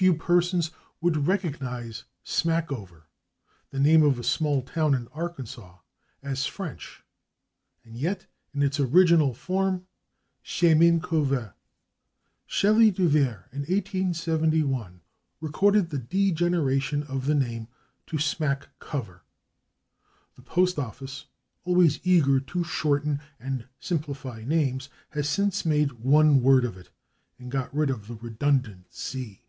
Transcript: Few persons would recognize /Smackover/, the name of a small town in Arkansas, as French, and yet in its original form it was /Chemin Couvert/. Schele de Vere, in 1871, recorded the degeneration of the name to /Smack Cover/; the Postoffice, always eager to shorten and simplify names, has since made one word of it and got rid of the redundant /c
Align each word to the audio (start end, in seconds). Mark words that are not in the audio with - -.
Few 0.00 0.14
persons 0.14 0.70
would 1.02 1.26
recognize 1.26 2.04
/Smackover/, 2.24 3.02
the 3.68 3.78
name 3.78 4.02
of 4.02 4.18
a 4.18 4.24
small 4.24 4.62
town 4.62 4.94
in 4.94 5.08
Arkansas, 5.08 5.76
as 6.22 6.46
French, 6.46 7.02
and 7.84 7.98
yet 7.98 8.24
in 8.54 8.62
its 8.62 8.80
original 8.80 9.34
form 9.34 9.74
it 9.74 9.82
was 9.82 9.88
/Chemin 10.46 11.00
Couvert/. 11.02 11.52
Schele 12.48 12.94
de 12.94 13.06
Vere, 13.06 13.50
in 13.52 13.58
1871, 13.58 15.02
recorded 15.38 15.90
the 15.90 15.98
degeneration 15.98 17.02
of 17.02 17.26
the 17.26 17.34
name 17.34 17.68
to 18.06 18.16
/Smack 18.16 18.68
Cover/; 18.78 19.22
the 20.34 20.40
Postoffice, 20.42 21.26
always 21.64 22.00
eager 22.04 22.40
to 22.40 22.64
shorten 22.64 23.20
and 23.38 23.66
simplify 23.78 24.42
names, 24.46 24.88
has 25.10 25.28
since 25.28 25.66
made 25.66 25.92
one 25.92 26.40
word 26.40 26.64
of 26.64 26.78
it 26.78 26.88
and 27.38 27.50
got 27.52 27.74
rid 27.76 27.90
of 27.90 28.06
the 28.08 28.14
redundant 28.14 28.88
/c 28.90 29.40